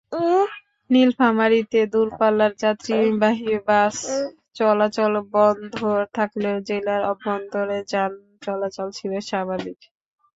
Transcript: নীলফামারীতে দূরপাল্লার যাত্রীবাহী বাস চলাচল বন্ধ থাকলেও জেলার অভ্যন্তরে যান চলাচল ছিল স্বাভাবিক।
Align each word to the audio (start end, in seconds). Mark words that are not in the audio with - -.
নীলফামারীতে 0.89 1.79
দূরপাল্লার 1.93 2.53
যাত্রীবাহী 2.63 3.53
বাস 3.67 3.97
চলাচল 4.55 5.13
বন্ধ 5.33 5.75
থাকলেও 6.13 6.55
জেলার 6.67 7.01
অভ্যন্তরে 7.11 7.77
যান 7.91 8.11
চলাচল 8.45 8.87
ছিল 8.97 9.11
স্বাভাবিক। 9.29 9.79